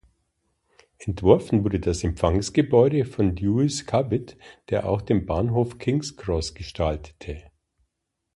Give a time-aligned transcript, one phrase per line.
[0.97, 4.35] Entworfen wurde das Empfangsgebäude von Lewis Cubitt,
[4.71, 7.43] der auch den Bahnhof King’s Cross gestaltete.